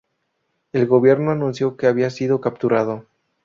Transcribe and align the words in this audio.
El 0.73 0.87
gobierno 0.87 1.29
anunció 1.29 1.77
que 1.77 1.85
había 1.85 2.09
sido 2.09 2.41
capturado. 2.41 3.05